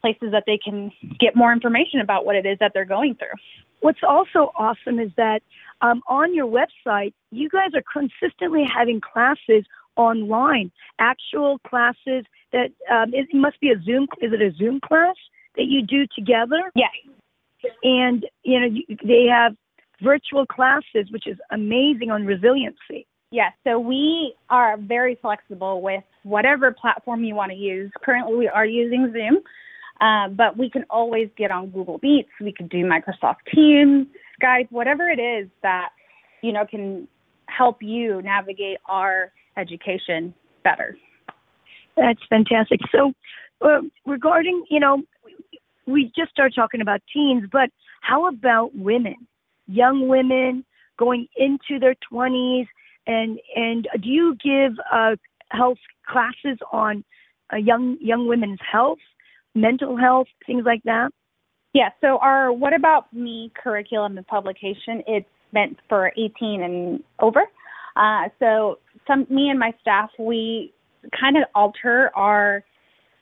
places 0.00 0.32
that 0.32 0.44
they 0.46 0.58
can 0.58 0.92
get 1.18 1.36
more 1.36 1.52
information 1.52 2.00
about 2.00 2.24
what 2.24 2.36
it 2.36 2.46
is 2.46 2.58
that 2.58 2.72
they're 2.74 2.84
going 2.84 3.14
through. 3.14 3.36
What's 3.80 4.02
also 4.02 4.52
awesome 4.56 4.98
is 4.98 5.10
that 5.16 5.42
um, 5.80 6.02
on 6.08 6.34
your 6.34 6.46
website, 6.46 7.12
you 7.30 7.48
guys 7.48 7.70
are 7.74 7.82
consistently 7.92 8.64
having 8.64 9.00
classes 9.00 9.64
online, 9.96 10.72
actual 10.98 11.58
classes 11.60 12.24
that 12.52 12.70
um, 12.90 13.12
it 13.12 13.26
must 13.32 13.60
be 13.60 13.70
a 13.70 13.82
Zoom. 13.82 14.06
Is 14.20 14.32
it 14.32 14.42
a 14.42 14.54
Zoom 14.56 14.80
class 14.80 15.14
that 15.56 15.64
you 15.64 15.82
do 15.82 16.06
together? 16.16 16.70
Yes. 16.74 16.90
And 17.82 18.24
you 18.44 18.60
know 18.60 18.68
they 19.04 19.26
have 19.30 19.54
virtual 20.02 20.46
classes, 20.46 21.10
which 21.10 21.26
is 21.26 21.36
amazing 21.50 22.10
on 22.10 22.24
resiliency. 22.24 23.06
Yes, 23.30 23.52
so 23.62 23.78
we 23.78 24.34
are 24.48 24.78
very 24.78 25.18
flexible 25.20 25.82
with 25.82 26.02
whatever 26.22 26.72
platform 26.72 27.24
you 27.24 27.34
want 27.34 27.52
to 27.52 27.58
use. 27.58 27.90
Currently, 28.02 28.34
we 28.34 28.48
are 28.48 28.64
using 28.64 29.12
Zoom, 29.12 29.42
uh, 30.00 30.28
but 30.28 30.56
we 30.56 30.70
can 30.70 30.84
always 30.88 31.28
get 31.36 31.50
on 31.50 31.68
Google 31.68 32.00
Meets. 32.02 32.30
We 32.40 32.52
could 32.52 32.70
do 32.70 32.84
Microsoft 32.84 33.44
Teams, 33.54 34.06
Skype, 34.40 34.68
whatever 34.70 35.10
it 35.10 35.20
is 35.20 35.48
that 35.62 35.90
you 36.42 36.52
know 36.52 36.64
can 36.64 37.06
help 37.46 37.82
you 37.82 38.22
navigate 38.22 38.78
our 38.86 39.32
education 39.58 40.32
better. 40.64 40.96
That's 41.98 42.20
fantastic. 42.28 42.80
So, 42.92 43.12
uh, 43.60 43.80
regarding, 44.06 44.64
you 44.70 44.80
know, 44.80 45.02
we 45.86 46.12
just 46.16 46.30
started 46.30 46.54
talking 46.54 46.80
about 46.80 47.00
teens, 47.12 47.48
but 47.50 47.70
how 48.00 48.28
about 48.28 48.74
women, 48.74 49.16
young 49.66 50.08
women 50.08 50.64
going 50.98 51.26
into 51.36 51.78
their 51.80 51.96
20s? 52.12 52.66
And, 53.06 53.40
and 53.56 53.88
do 54.00 54.08
you 54.08 54.36
give 54.42 54.78
uh, 54.92 55.16
health 55.50 55.78
classes 56.06 56.58
on 56.72 57.04
uh, 57.52 57.56
young 57.56 57.96
young 58.00 58.28
women's 58.28 58.58
health, 58.70 58.98
mental 59.54 59.96
health, 59.96 60.26
things 60.46 60.64
like 60.66 60.82
that? 60.84 61.10
Yeah. 61.72 61.90
So 62.00 62.18
our 62.18 62.52
What 62.52 62.74
About 62.74 63.12
Me 63.12 63.50
curriculum 63.60 64.18
and 64.18 64.26
publication 64.26 65.02
it's 65.06 65.28
meant 65.52 65.78
for 65.88 66.12
18 66.18 66.62
and 66.62 67.02
over. 67.20 67.42
Uh, 67.96 68.28
so 68.38 68.78
some 69.06 69.26
me 69.30 69.48
and 69.48 69.58
my 69.58 69.72
staff 69.80 70.10
we 70.18 70.72
kind 71.18 71.36
of 71.36 71.44
alter 71.54 72.10
our 72.14 72.64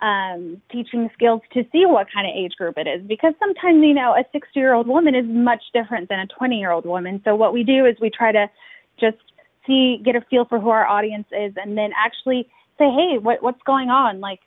um, 0.01 0.61
teaching 0.71 1.09
skills 1.15 1.41
to 1.55 1.65
see 1.73 1.87
what 1.87 2.07
kind 2.13 2.27
of 2.27 2.35
age 2.37 2.53
group 2.57 2.77
it 2.77 2.87
is. 2.87 3.03
Because 3.07 3.33
sometimes 3.39 3.83
you 3.83 3.95
know 3.95 4.13
a 4.13 4.25
60 4.33 4.49
year 4.55 4.75
old 4.75 4.87
woman 4.87 5.15
is 5.15 5.25
much 5.27 5.63
different 5.73 6.09
than 6.09 6.21
a 6.21 6.27
20 6.27 6.59
year 6.59 6.71
old 6.71 6.85
woman. 6.85 7.21
So 7.25 7.35
what 7.35 7.53
we 7.53 7.65
do 7.65 7.87
is 7.87 7.97
we 8.01 8.11
try 8.11 8.33
to 8.33 8.51
just 9.01 9.17
see 9.67 10.01
get 10.05 10.17
a 10.17 10.21
feel 10.29 10.45
for 10.45 10.61
who 10.61 10.69
our 10.69 10.87
audience 10.87 11.27
is 11.33 11.55
and 11.57 11.77
then 11.77 11.91
actually 11.97 12.49
say 12.79 12.85
hey 12.85 13.19
what 13.21 13.43
what's 13.43 13.63
going 13.63 13.89
on? 13.89 14.21
Like 14.21 14.41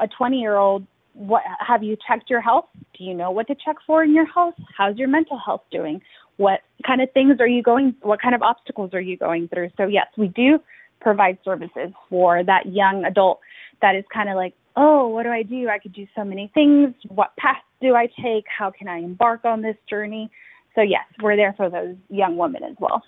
a 0.00 0.08
20 0.08 0.40
year 0.40 0.56
old 0.56 0.86
what 1.14 1.42
have 1.58 1.82
you 1.82 1.96
checked 2.06 2.30
your 2.30 2.40
health? 2.40 2.66
Do 2.96 3.04
you 3.04 3.14
know 3.14 3.30
what 3.30 3.46
to 3.48 3.54
check 3.54 3.76
for 3.86 4.02
in 4.02 4.14
your 4.14 4.26
health? 4.26 4.54
How's 4.76 4.96
your 4.96 5.08
mental 5.08 5.38
health 5.38 5.62
doing? 5.70 6.00
What 6.36 6.60
kind 6.86 7.00
of 7.00 7.10
things 7.12 7.40
are 7.40 7.48
you 7.48 7.62
going 7.62 7.94
what 8.02 8.20
kind 8.20 8.34
of 8.34 8.42
obstacles 8.42 8.94
are 8.94 9.00
you 9.00 9.16
going 9.16 9.46
through? 9.48 9.70
So 9.76 9.86
yes 9.86 10.06
we 10.16 10.28
do 10.28 10.58
provide 11.00 11.38
services 11.44 11.90
for 12.08 12.42
that 12.44 12.66
young 12.66 13.04
adult 13.04 13.40
that 13.80 13.94
is 13.94 14.04
kind 14.12 14.28
of 14.28 14.36
like 14.36 14.54
oh, 14.78 15.08
what 15.08 15.24
do 15.24 15.30
I 15.30 15.42
do? 15.42 15.68
I 15.68 15.78
could 15.78 15.92
do 15.92 16.06
so 16.16 16.24
many 16.24 16.50
things. 16.54 16.94
What 17.08 17.36
path 17.36 17.56
do 17.82 17.96
I 17.96 18.06
take? 18.22 18.44
How 18.46 18.70
can 18.70 18.86
I 18.86 18.98
embark 18.98 19.44
on 19.44 19.60
this 19.60 19.76
journey? 19.90 20.30
So 20.74 20.82
yes, 20.82 21.04
we're 21.20 21.36
there 21.36 21.52
for 21.56 21.68
those 21.68 21.96
young 22.08 22.36
women 22.36 22.62
as 22.62 22.76
well. 22.78 23.02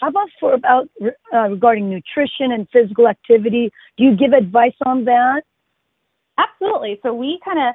How 0.00 0.08
about 0.08 0.28
for 0.40 0.52
about 0.52 0.88
uh, 1.32 1.48
regarding 1.50 1.88
nutrition 1.88 2.50
and 2.50 2.66
physical 2.72 3.06
activity? 3.06 3.70
Do 3.96 4.04
you 4.04 4.16
give 4.16 4.32
advice 4.32 4.74
on 4.84 5.04
that? 5.04 5.42
Absolutely. 6.36 6.98
So 7.04 7.14
we 7.14 7.38
kind 7.44 7.60
of 7.60 7.74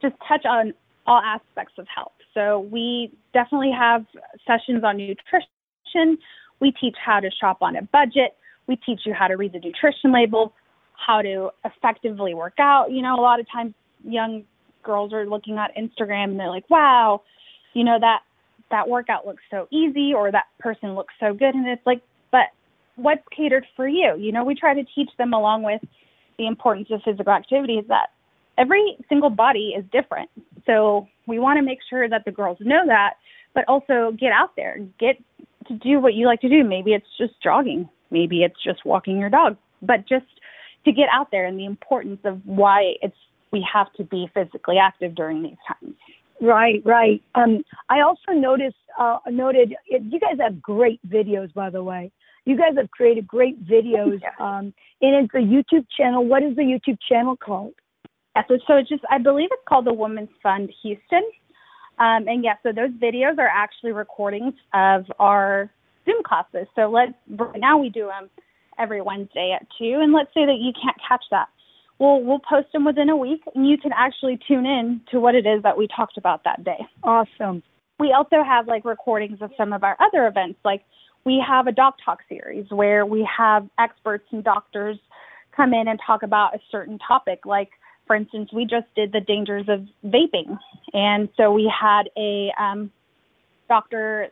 just 0.00 0.14
touch 0.28 0.44
on 0.44 0.72
all 1.08 1.20
aspects 1.20 1.74
of 1.78 1.86
health. 1.92 2.12
So 2.34 2.68
we 2.70 3.10
definitely 3.34 3.72
have 3.76 4.06
sessions 4.46 4.84
on 4.84 4.98
nutrition. 4.98 6.18
We 6.60 6.70
teach 6.70 6.96
how 7.04 7.18
to 7.18 7.30
shop 7.30 7.58
on 7.62 7.74
a 7.74 7.82
budget. 7.82 8.36
We 8.66 8.76
teach 8.76 9.00
you 9.04 9.14
how 9.14 9.28
to 9.28 9.36
read 9.36 9.52
the 9.52 9.60
nutrition 9.60 10.12
label 10.12 10.52
how 10.96 11.22
to 11.22 11.50
effectively 11.64 12.34
work 12.34 12.54
out. 12.58 12.90
You 12.90 13.02
know, 13.02 13.14
a 13.14 13.20
lot 13.20 13.40
of 13.40 13.46
times 13.50 13.74
young 14.04 14.44
girls 14.82 15.12
are 15.12 15.26
looking 15.26 15.58
at 15.58 15.76
Instagram 15.76 16.30
and 16.30 16.40
they're 16.40 16.50
like, 16.50 16.68
"Wow, 16.70 17.22
you 17.74 17.84
know 17.84 17.98
that 18.00 18.22
that 18.70 18.88
workout 18.88 19.26
looks 19.26 19.42
so 19.50 19.68
easy 19.70 20.12
or 20.14 20.30
that 20.30 20.46
person 20.58 20.94
looks 20.94 21.14
so 21.20 21.34
good." 21.34 21.54
And 21.54 21.68
it's 21.68 21.86
like, 21.86 22.02
"But 22.30 22.48
what's 22.96 23.26
catered 23.28 23.66
for 23.76 23.86
you?" 23.86 24.16
You 24.16 24.32
know, 24.32 24.44
we 24.44 24.54
try 24.54 24.74
to 24.74 24.84
teach 24.84 25.10
them 25.18 25.32
along 25.32 25.62
with 25.62 25.82
the 26.38 26.46
importance 26.46 26.90
of 26.90 27.02
physical 27.02 27.32
activity 27.32 27.78
is 27.78 27.86
that 27.88 28.10
every 28.58 28.96
single 29.08 29.30
body 29.30 29.74
is 29.76 29.84
different. 29.92 30.30
So, 30.66 31.08
we 31.26 31.38
want 31.38 31.58
to 31.58 31.62
make 31.62 31.78
sure 31.88 32.08
that 32.08 32.24
the 32.24 32.32
girls 32.32 32.58
know 32.60 32.86
that, 32.86 33.14
but 33.54 33.64
also 33.68 34.12
get 34.12 34.32
out 34.32 34.54
there, 34.56 34.78
get 34.98 35.16
to 35.68 35.74
do 35.74 36.00
what 36.00 36.14
you 36.14 36.26
like 36.26 36.40
to 36.40 36.48
do. 36.48 36.64
Maybe 36.64 36.92
it's 36.92 37.06
just 37.18 37.34
jogging, 37.42 37.88
maybe 38.10 38.42
it's 38.42 38.62
just 38.62 38.84
walking 38.84 39.18
your 39.18 39.30
dog, 39.30 39.56
but 39.82 40.06
just 40.08 40.26
to 40.84 40.92
get 40.92 41.08
out 41.12 41.30
there 41.30 41.46
and 41.46 41.58
the 41.58 41.64
importance 41.64 42.20
of 42.24 42.40
why 42.44 42.94
it's 43.02 43.16
we 43.52 43.66
have 43.72 43.92
to 43.94 44.04
be 44.04 44.28
physically 44.34 44.76
active 44.78 45.14
during 45.14 45.42
these 45.42 45.56
times. 45.66 45.94
Right, 46.40 46.82
right. 46.84 47.22
Um, 47.34 47.64
I 47.88 48.00
also 48.00 48.32
noticed 48.32 48.76
uh, 48.98 49.18
noted 49.30 49.74
it, 49.86 50.02
you 50.02 50.20
guys 50.20 50.36
have 50.40 50.60
great 50.60 51.00
videos, 51.08 51.52
by 51.54 51.70
the 51.70 51.82
way. 51.82 52.10
You 52.44 52.56
guys 52.56 52.76
have 52.76 52.90
created 52.90 53.26
great 53.26 53.64
videos, 53.64 54.20
um, 54.40 54.72
and 55.00 55.24
it's 55.24 55.34
a 55.34 55.38
YouTube 55.38 55.86
channel. 55.96 56.24
What 56.24 56.42
is 56.42 56.54
the 56.54 56.62
YouTube 56.62 56.98
channel 57.08 57.36
called? 57.36 57.74
Yeah, 58.36 58.42
so, 58.48 58.58
so 58.66 58.76
it's 58.76 58.88
just 58.88 59.02
I 59.10 59.18
believe 59.18 59.48
it's 59.50 59.62
called 59.68 59.86
the 59.86 59.92
Women's 59.92 60.28
Fund 60.42 60.70
Houston. 60.82 61.22
Um, 61.98 62.28
and 62.28 62.44
yeah, 62.44 62.54
so 62.62 62.72
those 62.72 62.90
videos 62.90 63.38
are 63.38 63.48
actually 63.48 63.92
recordings 63.92 64.54
of 64.74 65.06
our 65.18 65.70
Zoom 66.04 66.22
classes. 66.22 66.66
So 66.74 66.90
let's 66.90 67.12
right 67.28 67.60
now 67.60 67.78
we 67.78 67.88
do 67.88 68.06
them 68.06 68.28
every 68.78 69.00
Wednesday 69.00 69.56
at 69.58 69.66
2. 69.78 70.00
And 70.02 70.12
let's 70.12 70.32
say 70.34 70.44
that 70.44 70.58
you 70.60 70.72
can't 70.80 70.96
catch 71.06 71.24
that. 71.30 71.48
Well, 71.98 72.20
we'll 72.22 72.40
post 72.40 72.68
them 72.72 72.84
within 72.84 73.08
a 73.08 73.16
week, 73.16 73.40
and 73.54 73.66
you 73.66 73.78
can 73.78 73.92
actually 73.96 74.38
tune 74.46 74.66
in 74.66 75.00
to 75.10 75.18
what 75.18 75.34
it 75.34 75.46
is 75.46 75.62
that 75.62 75.78
we 75.78 75.88
talked 75.88 76.18
about 76.18 76.44
that 76.44 76.62
day. 76.62 76.86
Awesome. 77.02 77.62
We 77.98 78.12
also 78.12 78.44
have 78.44 78.68
like 78.68 78.84
recordings 78.84 79.38
of 79.40 79.50
some 79.56 79.72
of 79.72 79.82
our 79.82 79.96
other 79.98 80.26
events. 80.26 80.58
Like 80.62 80.82
we 81.24 81.42
have 81.46 81.66
a 81.66 81.72
Doc 81.72 81.96
Talk 82.04 82.20
series 82.28 82.66
where 82.70 83.06
we 83.06 83.26
have 83.36 83.66
experts 83.78 84.26
and 84.30 84.44
doctors 84.44 84.98
come 85.56 85.72
in 85.72 85.88
and 85.88 85.98
talk 86.06 86.22
about 86.22 86.54
a 86.54 86.58
certain 86.70 86.98
topic. 86.98 87.46
Like, 87.46 87.70
for 88.06 88.16
instance, 88.16 88.50
we 88.52 88.64
just 88.64 88.86
did 88.94 89.12
the 89.12 89.20
dangers 89.20 89.66
of 89.68 89.86
vaping. 90.04 90.58
And 90.92 91.28
so 91.36 91.52
we 91.52 91.70
had 91.72 92.04
a 92.16 92.52
um, 92.58 92.90
doctor, 93.68 94.28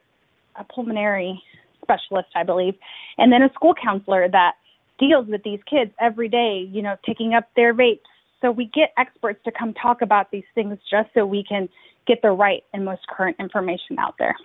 a 0.57 0.64
pulmonary 0.64 1.43
specialist, 1.83 2.28
I 2.35 2.45
believe, 2.45 2.75
and 3.19 3.33
then 3.33 3.43
a 3.43 3.52
school 3.52 3.75
counselor 3.75 4.28
that 4.28 4.52
deals 4.99 5.26
with 5.26 5.43
these 5.43 5.61
kids 5.69 5.90
every 6.00 6.28
day, 6.28 6.69
you 6.71 6.83
know, 6.83 6.97
picking 7.04 7.35
up 7.35 7.49
their 7.57 7.75
vapes. 7.75 8.00
So 8.40 8.50
we 8.50 8.66
get 8.75 8.93
experts 8.97 9.40
to 9.45 9.52
come 9.52 9.75
talk 9.75 10.02
about 10.02 10.31
these 10.31 10.45
things 10.54 10.78
just 10.90 11.09
so 11.14 11.26
we 11.26 11.45
can 11.49 11.69
get 12.07 12.21
the 12.23 12.31
right 12.31 12.62
and 12.73 12.85
most 12.85 13.07
current 13.09 13.37
information 13.40 13.99
out 13.99 14.14
there. 14.19 14.37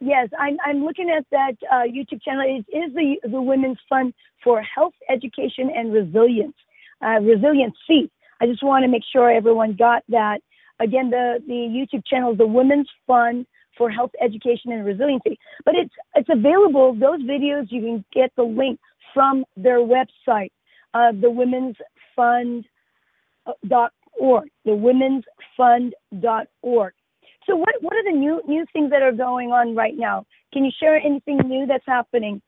Yes, 0.00 0.28
I'm, 0.38 0.56
I'm 0.64 0.84
looking 0.84 1.10
at 1.10 1.24
that 1.30 1.56
uh, 1.70 1.84
YouTube 1.84 2.22
channel. 2.22 2.44
It 2.44 2.76
is 2.76 2.92
the, 2.94 3.16
the 3.28 3.40
Women's 3.40 3.78
Fund 3.88 4.12
for 4.42 4.60
Health 4.62 4.94
Education 5.08 5.70
and 5.74 5.92
Resilience, 5.92 6.56
uh, 7.00 7.20
Resiliency. 7.20 8.10
I 8.40 8.46
just 8.46 8.62
want 8.62 8.84
to 8.84 8.88
make 8.88 9.02
sure 9.12 9.30
everyone 9.30 9.76
got 9.76 10.02
that. 10.08 10.40
Again, 10.80 11.10
the, 11.10 11.42
the 11.46 11.52
YouTube 11.52 12.04
channel 12.06 12.32
is 12.32 12.38
the 12.38 12.46
Women's 12.46 12.88
Fund 13.06 13.46
for 13.76 13.90
health 13.90 14.12
education 14.22 14.72
and 14.72 14.84
resiliency. 14.84 15.38
But 15.64 15.74
it's 15.74 15.94
it's 16.14 16.28
available. 16.30 16.94
Those 16.94 17.22
videos 17.22 17.66
you 17.70 17.80
can 17.80 18.04
get 18.12 18.32
the 18.36 18.42
link 18.42 18.78
from 19.12 19.44
their 19.56 19.78
website, 19.78 20.50
uh, 20.94 21.12
the 21.20 21.30
Women's 21.30 21.76
Fund 22.16 22.64
uh, 23.46 23.52
dot 23.66 23.92
org, 24.18 24.48
the 24.64 24.74
Women's 24.74 25.24
Fund 25.56 25.94
dot 26.20 26.48
org. 26.62 26.94
So 27.46 27.56
what 27.56 27.74
what 27.80 27.94
are 27.94 28.04
the 28.04 28.16
new 28.16 28.42
new 28.46 28.64
things 28.72 28.90
that 28.90 29.02
are 29.02 29.12
going 29.12 29.52
on 29.52 29.74
right 29.74 29.94
now? 29.96 30.26
Can 30.52 30.64
you 30.64 30.70
share 30.80 30.96
anything 30.96 31.38
new 31.44 31.66
that's 31.66 31.84
happening? 31.86 32.40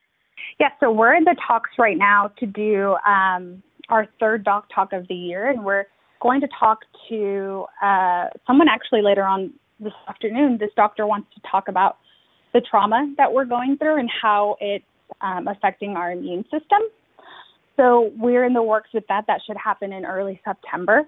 Yeah, 0.61 0.69
so 0.81 0.91
we're 0.91 1.15
in 1.15 1.25
the 1.25 1.37
talks 1.47 1.71
right 1.79 1.97
now 1.97 2.31
to 2.39 2.47
do 2.47 2.97
um, 3.07 3.63
our 3.89 4.07
third 4.19 4.45
doc 4.45 4.69
talk 4.75 4.93
of 4.93 5.07
the 5.09 5.15
year, 5.15 5.49
and 5.49 5.65
we're 5.65 5.85
going 6.21 6.41
to 6.41 6.49
talk 6.59 6.81
to 7.09 7.67
uh, 7.83 8.27
someone 8.47 8.69
actually 8.69 9.03
later 9.03 9.25
on 9.25 9.53
this 9.81 9.93
afternoon, 10.09 10.57
this 10.59 10.71
doctor 10.77 11.07
wants 11.07 11.29
to 11.35 11.41
talk 11.51 11.69
about 11.69 11.99
the 12.53 12.61
trauma 12.61 13.15
that 13.19 13.33
we're 13.33 13.45
going 13.45 13.77
through 13.77 13.99
and 13.99 14.09
how 14.23 14.57
it's 14.61 14.85
um, 15.21 15.47
affecting 15.49 15.91
our 15.97 16.13
immune 16.13 16.45
system. 16.45 16.81
So 17.77 18.11
we're 18.17 18.45
in 18.45 18.55
the 18.55 18.63
works 18.63 18.89
with 18.95 19.05
that. 19.09 19.25
That 19.27 19.41
should 19.47 19.57
happen 19.63 19.93
in 19.93 20.07
early 20.07 20.41
September. 20.45 21.03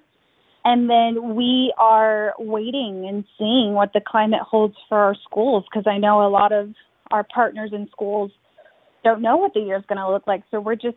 And 0.64 0.90
then 0.90 1.35
we 1.35 1.73
are 1.78 2.35
waiting 2.38 3.06
and 3.08 3.25
seeing 3.38 3.73
what 3.73 3.92
the 3.94 4.02
climate 4.06 4.42
holds 4.42 4.75
for 4.88 4.99
our 4.99 5.16
schools 5.25 5.64
because 5.70 5.87
I 5.87 5.97
know 5.97 6.26
a 6.26 6.28
lot 6.28 6.52
of 6.52 6.75
our 7.11 7.25
partners 7.25 7.70
in 7.73 7.88
schools 7.90 8.30
don't 9.02 9.23
know 9.23 9.37
what 9.37 9.54
the 9.54 9.61
year 9.61 9.78
is 9.78 9.85
going 9.88 9.99
to 9.99 10.11
look 10.11 10.26
like. 10.26 10.42
So 10.50 10.61
we're 10.61 10.75
just 10.75 10.97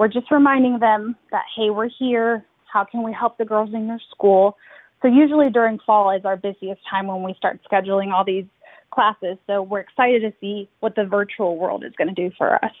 we're 0.00 0.08
just 0.08 0.30
reminding 0.30 0.78
them 0.78 1.14
that 1.30 1.44
hey, 1.54 1.68
we're 1.68 1.90
here. 1.98 2.42
How 2.72 2.86
can 2.86 3.02
we 3.02 3.12
help 3.12 3.36
the 3.36 3.44
girls 3.44 3.68
in 3.74 3.86
your 3.86 3.98
school? 4.10 4.56
So 5.02 5.08
usually 5.08 5.50
during 5.50 5.78
fall 5.86 6.10
is 6.10 6.24
our 6.24 6.38
busiest 6.38 6.80
time 6.90 7.06
when 7.06 7.22
we 7.22 7.34
start 7.34 7.60
scheduling 7.70 8.10
all 8.10 8.24
these 8.24 8.46
classes. 8.94 9.36
So 9.46 9.60
we're 9.60 9.80
excited 9.80 10.22
to 10.22 10.32
see 10.40 10.70
what 10.80 10.94
the 10.96 11.04
virtual 11.04 11.58
world 11.58 11.84
is 11.84 11.92
going 11.98 12.08
to 12.08 12.14
do 12.14 12.34
for 12.38 12.54
us. 12.64 12.72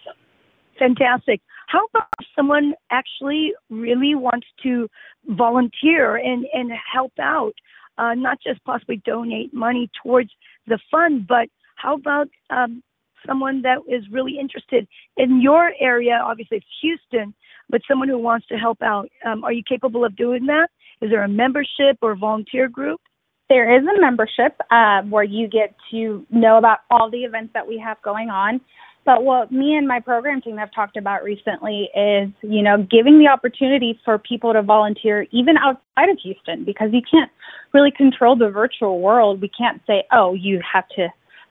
Fantastic. 0.78 1.42
How 1.68 1.84
about 1.92 2.08
if 2.18 2.26
someone 2.34 2.72
actually 2.90 3.52
really 3.68 4.14
wants 4.14 4.46
to 4.62 4.88
volunteer 5.26 6.16
and, 6.16 6.46
and 6.54 6.72
help 6.90 7.12
out, 7.20 7.52
uh, 7.98 8.14
not 8.14 8.38
just 8.42 8.64
possibly 8.64 8.96
donate 9.04 9.52
money 9.52 9.90
towards 10.02 10.30
the 10.66 10.78
fund, 10.90 11.26
but 11.28 11.48
how 11.76 11.96
about 11.96 12.28
um, 12.48 12.82
someone 13.30 13.62
that 13.62 13.78
is 13.88 14.04
really 14.10 14.36
interested 14.38 14.88
in 15.16 15.40
your 15.40 15.72
area? 15.80 16.20
Obviously, 16.22 16.58
it's 16.58 16.66
Houston, 16.82 17.32
but 17.68 17.80
someone 17.88 18.08
who 18.08 18.18
wants 18.18 18.46
to 18.48 18.56
help 18.56 18.82
out. 18.82 19.08
Um, 19.24 19.44
are 19.44 19.52
you 19.52 19.62
capable 19.66 20.04
of 20.04 20.16
doing 20.16 20.46
that? 20.46 20.68
Is 21.00 21.10
there 21.10 21.22
a 21.22 21.28
membership 21.28 21.98
or 22.02 22.16
volunteer 22.16 22.68
group? 22.68 23.00
There 23.48 23.76
is 23.76 23.84
a 23.84 24.00
membership 24.00 24.58
uh, 24.70 25.02
where 25.02 25.24
you 25.24 25.48
get 25.48 25.74
to 25.90 26.24
know 26.30 26.58
about 26.58 26.78
all 26.90 27.10
the 27.10 27.24
events 27.24 27.52
that 27.54 27.66
we 27.66 27.82
have 27.84 28.00
going 28.02 28.28
on. 28.28 28.60
But 29.06 29.24
what 29.24 29.50
me 29.50 29.74
and 29.76 29.88
my 29.88 29.98
program 29.98 30.42
team 30.42 30.58
have 30.58 30.70
talked 30.74 30.96
about 30.96 31.24
recently 31.24 31.88
is, 31.96 32.28
you 32.42 32.62
know, 32.62 32.76
giving 32.78 33.18
the 33.18 33.28
opportunity 33.28 33.98
for 34.04 34.18
people 34.18 34.52
to 34.52 34.62
volunteer 34.62 35.26
even 35.32 35.56
outside 35.56 36.10
of 36.10 36.18
Houston 36.22 36.64
because 36.64 36.90
you 36.92 37.00
can't 37.10 37.30
really 37.72 37.90
control 37.90 38.36
the 38.36 38.50
virtual 38.50 39.00
world. 39.00 39.40
We 39.40 39.48
can't 39.48 39.80
say, 39.86 40.04
oh, 40.12 40.34
you 40.34 40.60
have 40.70 40.86
to 40.96 41.08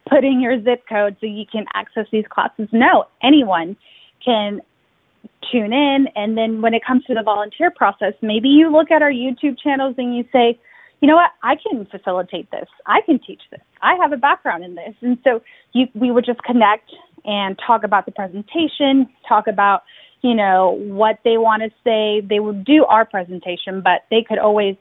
put 0.10 0.24
in 0.24 0.42
your 0.42 0.62
zip 0.64 0.84
code 0.88 1.16
so 1.20 1.26
you 1.28 1.46
can 1.52 1.66
access 1.74 2.06
these 2.12 2.26
classes. 2.30 2.68
No, 2.72 3.06
anyone 3.22 3.78
can 4.24 4.62
tune 5.52 5.74
in. 5.74 6.08
And 6.16 6.38
then 6.38 6.62
when 6.62 6.74
it 6.74 6.82
comes 6.86 7.04
to 7.06 7.14
the 7.14 7.24
volunteer 7.24 7.72
process, 7.72 8.14
maybe 8.22 8.50
you 8.50 8.72
look 8.72 8.92
at 8.92 9.02
our 9.02 9.12
YouTube 9.12 9.58
channels 9.62 9.96
and 9.98 10.16
you 10.16 10.26
say, 10.32 10.60
you 11.02 11.08
know 11.08 11.16
what, 11.16 11.32
I 11.44 11.56
can 11.56 11.86
facilitate 11.86 12.52
this. 12.52 12.68
I 12.86 13.02
can 13.06 13.20
teach 13.20 13.42
this. 13.52 13.62
I 13.82 13.96
have 13.96 14.12
a 14.12 14.18
background 14.18 14.64
in 14.64 14.76
this. 14.76 14.96
And 15.02 15.18
so 15.24 15.42
you, 15.74 15.88
we 15.94 16.12
would 16.12 16.26
just 16.26 16.42
connect 16.44 16.92
and 17.26 17.58
talk 17.66 17.84
about 17.84 18.06
the 18.06 18.12
presentation, 18.12 19.08
talk 19.28 19.48
about, 19.48 19.84
you 20.22 20.36
know, 20.36 20.78
what 20.82 21.20
they 21.24 21.38
want 21.38 21.64
to 21.64 21.70
say. 21.84 22.26
They 22.28 22.40
would 22.40 22.66
do 22.66 22.86
our 22.86 23.06
presentation, 23.06 23.82
but 23.82 24.02
they 24.10 24.24
could 24.28 24.40
always, 24.40 24.76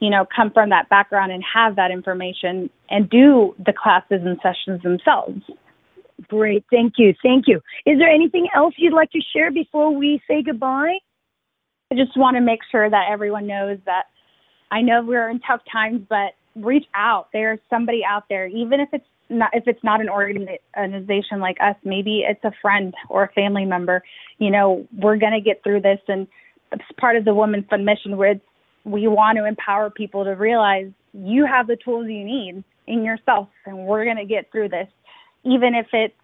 you 0.00 0.10
know, 0.10 0.26
come 0.34 0.50
from 0.50 0.70
that 0.70 0.88
background 0.88 1.32
and 1.32 1.42
have 1.54 1.76
that 1.76 1.90
information 1.90 2.70
and 2.90 3.10
do 3.10 3.54
the 3.58 3.72
classes 3.72 4.20
and 4.24 4.38
sessions 4.42 4.82
themselves. 4.82 5.42
Great. 6.28 6.64
Thank 6.70 6.94
you. 6.98 7.14
Thank 7.22 7.44
you. 7.46 7.56
Is 7.86 7.98
there 7.98 8.08
anything 8.08 8.48
else 8.54 8.74
you'd 8.76 8.92
like 8.92 9.10
to 9.12 9.20
share 9.32 9.50
before 9.50 9.94
we 9.94 10.20
say 10.28 10.42
goodbye? 10.42 10.98
I 11.90 11.94
just 11.94 12.16
want 12.16 12.36
to 12.36 12.40
make 12.40 12.60
sure 12.70 12.88
that 12.88 13.06
everyone 13.10 13.46
knows 13.46 13.78
that 13.86 14.04
I 14.70 14.82
know 14.82 15.02
we're 15.02 15.30
in 15.30 15.40
tough 15.40 15.60
times, 15.70 16.02
but 16.08 16.34
reach 16.54 16.84
out. 16.94 17.28
There's 17.32 17.60
somebody 17.70 18.02
out 18.08 18.24
there, 18.28 18.46
even 18.46 18.80
if 18.80 18.88
it's 18.92 19.06
not 19.30 19.50
if 19.52 19.64
it's 19.66 19.82
not 19.84 20.00
an 20.00 20.08
organization 20.08 21.40
like 21.40 21.56
us, 21.60 21.76
maybe 21.84 22.24
it's 22.28 22.42
a 22.44 22.52
friend 22.60 22.94
or 23.08 23.24
a 23.24 23.32
family 23.32 23.64
member. 23.64 24.02
You 24.38 24.50
know, 24.50 24.86
we're 24.96 25.16
gonna 25.16 25.40
get 25.40 25.62
through 25.62 25.82
this, 25.82 26.00
and 26.08 26.26
it's 26.72 26.82
part 26.98 27.16
of 27.16 27.24
the 27.24 27.34
Women's 27.34 27.66
Fund 27.68 27.84
mission 27.84 28.16
where 28.16 28.32
it's, 28.32 28.44
we 28.88 29.06
want 29.06 29.38
to 29.38 29.44
empower 29.44 29.90
people 29.90 30.24
to 30.24 30.30
realize 30.30 30.90
you 31.12 31.46
have 31.46 31.66
the 31.66 31.76
tools 31.76 32.06
you 32.08 32.24
need 32.24 32.62
in 32.86 33.04
yourself, 33.04 33.48
and 33.66 33.86
we're 33.86 34.04
gonna 34.04 34.24
get 34.24 34.50
through 34.50 34.70
this, 34.70 34.88
even 35.44 35.74
if 35.74 35.86
it's 35.92 36.14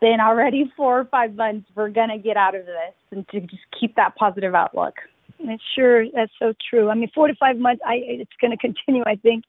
been 0.00 0.18
already 0.20 0.70
four 0.76 1.00
or 1.00 1.04
five 1.06 1.34
months. 1.34 1.68
We're 1.74 1.90
gonna 1.90 2.18
get 2.18 2.36
out 2.36 2.54
of 2.54 2.66
this, 2.66 2.94
and 3.10 3.28
to 3.28 3.40
just 3.40 3.62
keep 3.78 3.96
that 3.96 4.16
positive 4.16 4.54
outlook. 4.54 4.94
It's 5.42 5.62
sure 5.74 6.04
that's 6.10 6.32
so 6.38 6.52
true. 6.68 6.90
I 6.90 6.94
mean, 6.94 7.10
four 7.14 7.28
to 7.28 7.34
five 7.36 7.56
months. 7.56 7.82
I 7.86 7.94
it's 8.04 8.30
going 8.40 8.50
to 8.50 8.56
continue. 8.56 9.02
I 9.06 9.16
think 9.16 9.44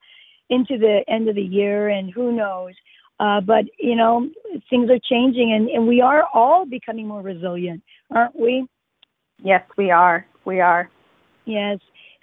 into 0.49 0.77
the 0.77 1.03
end 1.07 1.29
of 1.29 1.35
the 1.35 1.41
year, 1.41 1.89
and 1.89 2.11
who 2.11 2.31
knows. 2.31 2.73
Uh, 3.19 3.41
but 3.41 3.65
you 3.79 3.95
know, 3.95 4.29
things 4.69 4.89
are 4.89 4.99
changing, 5.09 5.53
and, 5.53 5.69
and 5.69 5.87
we 5.87 6.01
are 6.01 6.25
all 6.33 6.65
becoming 6.65 7.07
more 7.07 7.21
resilient, 7.21 7.83
aren't 8.09 8.35
we? 8.35 8.65
Yes, 9.43 9.63
we 9.77 9.91
are. 9.91 10.25
We 10.45 10.59
are. 10.59 10.89
Yes. 11.45 11.79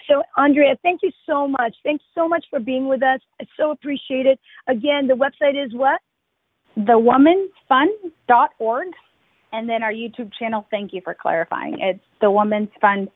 So, 0.08 0.22
Andrea, 0.36 0.76
thank 0.82 1.02
you 1.02 1.10
so 1.26 1.46
much. 1.46 1.76
Thanks 1.84 2.04
so 2.14 2.28
much 2.28 2.44
for 2.50 2.60
being 2.60 2.88
with 2.88 3.02
us. 3.02 3.20
I 3.40 3.44
so 3.56 3.70
appreciate 3.70 4.26
it. 4.26 4.40
Again, 4.66 5.06
the 5.06 5.14
website 5.14 5.62
is 5.62 5.72
what? 5.74 6.00
TheWoman'sFund.org. 6.78 8.88
And 9.52 9.68
then 9.68 9.82
our 9.82 9.92
YouTube 9.92 10.32
channel, 10.38 10.66
thank 10.70 10.92
you 10.92 11.00
for 11.02 11.14
clarifying. 11.14 11.78
It's 11.80 12.00
The 12.20 12.30
Women's 12.30 12.68
Fund 12.80 13.08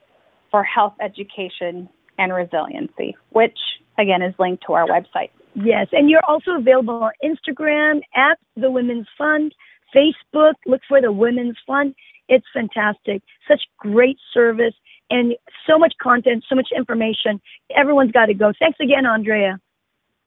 for 0.51 0.63
Health 0.63 0.95
Education 1.01 1.89
and 2.19 2.33
Resiliency, 2.33 3.17
which 3.31 3.59
again 3.99 4.23
is 4.23 4.35
linked 4.39 4.65
to 4.67 4.75
our 4.75 4.87
website. 4.87 5.31
Yes, 5.55 5.89
and 5.93 6.09
you're 6.09 6.25
also 6.27 6.53
available 6.53 6.95
on 6.95 7.13
Instagram 7.23 8.01
at 8.15 8.39
the 8.57 8.71
Women's 8.71 9.07
Fund, 9.19 9.55
Facebook, 9.95 10.55
look 10.67 10.81
for 10.89 11.03
the 11.03 11.13
Women's 11.13 11.59
Fund. 11.67 11.95
It's 12.29 12.47
fantastic. 12.55 13.23
Such 13.47 13.61
great 13.79 14.17
service 14.33 14.73
and 15.13 15.35
so 15.67 15.79
much 15.79 15.93
content, 16.03 16.45
so 16.49 16.55
much 16.55 16.69
information. 16.75 17.41
Everyone's 17.77 18.13
got 18.13 18.27
to 18.27 18.35
go. 18.35 18.53
Thanks 18.59 18.79
again, 18.81 19.07
Andrea. 19.07 19.61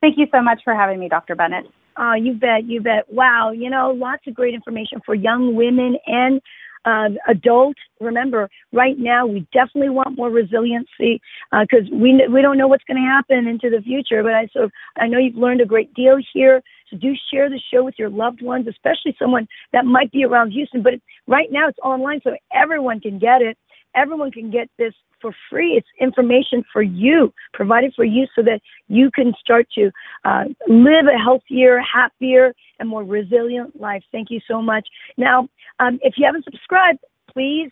Thank 0.01 0.17
you 0.17 0.27
so 0.31 0.41
much 0.41 0.61
for 0.63 0.75
having 0.75 0.99
me, 0.99 1.09
Dr. 1.09 1.35
Bennett. 1.35 1.65
Oh, 1.97 2.13
you 2.13 2.33
bet, 2.33 2.65
you 2.65 2.81
bet. 2.81 3.11
Wow, 3.11 3.51
you 3.51 3.69
know, 3.69 3.91
lots 3.91 4.27
of 4.27 4.35
great 4.35 4.53
information 4.53 5.01
for 5.05 5.15
young 5.15 5.55
women 5.55 5.97
and 6.05 6.41
uh, 6.85 7.09
adult. 7.27 7.75
Remember, 7.99 8.49
right 8.71 8.97
now 8.97 9.25
we 9.25 9.47
definitely 9.51 9.89
want 9.89 10.17
more 10.17 10.29
resiliency 10.29 11.19
because 11.51 11.87
uh, 11.91 11.95
we 11.95 12.23
we 12.31 12.41
don't 12.41 12.57
know 12.57 12.67
what's 12.67 12.83
going 12.83 13.01
to 13.01 13.09
happen 13.09 13.47
into 13.47 13.69
the 13.69 13.81
future. 13.81 14.21
But 14.21 14.33
I 14.33 14.47
so 14.53 14.69
I 14.97 15.07
know 15.07 15.17
you've 15.17 15.35
learned 15.35 15.61
a 15.61 15.65
great 15.65 15.93
deal 15.93 16.17
here. 16.33 16.61
So 16.91 16.97
do 16.97 17.13
share 17.33 17.49
the 17.49 17.59
show 17.73 17.83
with 17.83 17.95
your 17.97 18.09
loved 18.09 18.43
ones, 18.43 18.67
especially 18.67 19.15
someone 19.17 19.47
that 19.73 19.85
might 19.85 20.11
be 20.11 20.23
around 20.23 20.51
Houston. 20.51 20.83
But 20.83 20.95
right 21.27 21.51
now 21.51 21.67
it's 21.67 21.79
online, 21.83 22.21
so 22.23 22.35
everyone 22.53 22.99
can 22.99 23.17
get 23.17 23.41
it. 23.41 23.57
Everyone 23.95 24.31
can 24.31 24.51
get 24.51 24.69
this 24.77 24.93
for 25.21 25.33
free. 25.49 25.71
It's 25.73 25.87
information 25.99 26.63
for 26.71 26.81
you, 26.81 27.33
provided 27.53 27.93
for 27.95 28.03
you, 28.03 28.27
so 28.35 28.41
that 28.43 28.61
you 28.87 29.09
can 29.11 29.33
start 29.39 29.67
to 29.75 29.91
uh, 30.23 30.43
live 30.67 31.05
a 31.07 31.17
healthier, 31.17 31.79
happier, 31.79 32.53
and 32.79 32.89
more 32.89 33.03
resilient 33.03 33.79
life. 33.79 34.03
Thank 34.11 34.29
you 34.29 34.39
so 34.47 34.61
much. 34.61 34.87
Now, 35.17 35.47
um, 35.79 35.99
if 36.01 36.15
you 36.17 36.25
haven't 36.25 36.43
subscribed, 36.43 36.99
please 37.31 37.71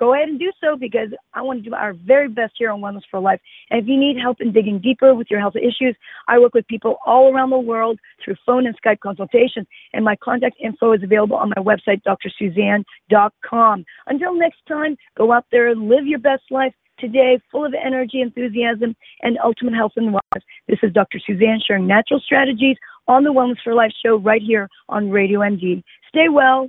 go 0.00 0.14
ahead 0.14 0.28
and 0.28 0.38
do 0.38 0.50
so 0.60 0.76
because 0.76 1.10
I 1.34 1.42
want 1.42 1.62
to 1.62 1.68
do 1.68 1.76
our 1.76 1.92
very 1.92 2.28
best 2.28 2.54
here 2.56 2.70
on 2.70 2.80
Wellness 2.80 3.02
for 3.10 3.20
Life. 3.20 3.40
And 3.68 3.80
if 3.82 3.86
you 3.86 3.98
need 3.98 4.16
help 4.20 4.40
in 4.40 4.50
digging 4.50 4.80
deeper 4.80 5.14
with 5.14 5.26
your 5.30 5.38
health 5.38 5.56
issues, 5.56 5.94
I 6.26 6.38
work 6.38 6.54
with 6.54 6.66
people 6.66 6.96
all 7.04 7.32
around 7.32 7.50
the 7.50 7.58
world 7.58 8.00
through 8.24 8.36
phone 8.46 8.66
and 8.66 8.74
Skype 8.80 9.00
consultations. 9.00 9.66
And 9.92 10.04
my 10.04 10.16
contact 10.16 10.56
info 10.58 10.94
is 10.94 11.02
available 11.02 11.36
on 11.36 11.52
my 11.54 11.62
website, 11.62 12.00
drsuzanne.com. 12.02 13.84
Until 14.06 14.34
next 14.34 14.60
time, 14.66 14.96
go 15.18 15.32
out 15.32 15.44
there, 15.52 15.68
and 15.68 15.88
live 15.88 16.06
your 16.06 16.18
best 16.18 16.44
life 16.50 16.72
today, 16.98 17.38
full 17.50 17.66
of 17.66 17.74
energy, 17.74 18.22
enthusiasm, 18.22 18.96
and 19.22 19.38
ultimate 19.44 19.74
health 19.74 19.92
and 19.96 20.14
wellness. 20.14 20.42
This 20.66 20.78
is 20.82 20.92
Dr. 20.92 21.18
Suzanne 21.26 21.60
sharing 21.66 21.86
natural 21.86 22.20
strategies 22.20 22.76
on 23.06 23.24
the 23.24 23.32
Wellness 23.32 23.56
for 23.62 23.74
Life 23.74 23.92
show 24.04 24.16
right 24.16 24.42
here 24.42 24.68
on 24.88 25.10
Radio 25.10 25.40
MD. 25.40 25.82
Stay 26.08 26.28
well, 26.30 26.68